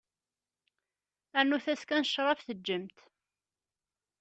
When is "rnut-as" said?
1.41-1.81